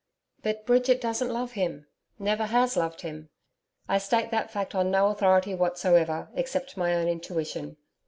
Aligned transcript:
But 0.41 0.65
Bridget, 0.65 0.99
doesn't 0.99 1.31
love 1.31 1.51
him 1.51 1.85
never 2.17 2.47
has 2.47 2.75
loved 2.75 3.01
him. 3.01 3.29
I 3.87 3.99
state 3.99 4.31
that 4.31 4.49
fact 4.49 4.73
on 4.73 4.89
no 4.89 5.09
authority 5.09 5.53
whatsoever 5.53 6.31
except 6.33 6.75
my 6.75 6.95
own 6.95 7.07
intuition. 7.07 7.77